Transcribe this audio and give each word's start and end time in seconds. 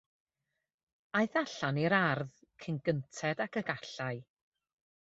Aeth 1.19 1.37
allan 1.43 1.79
i'r 1.83 1.97
ardd 1.99 2.33
cyn 2.65 2.81
gynted 2.89 3.47
ag 3.49 3.63
y 3.63 3.65
gallai. 3.71 4.15